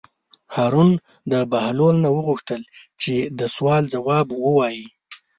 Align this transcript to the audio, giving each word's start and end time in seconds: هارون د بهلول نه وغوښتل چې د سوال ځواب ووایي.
هارون 0.55 0.89
د 1.31 1.33
بهلول 1.51 1.95
نه 2.05 2.09
وغوښتل 2.15 2.61
چې 3.01 3.13
د 3.39 3.41
سوال 3.55 3.83
ځواب 3.93 4.27
ووایي. 4.43 4.85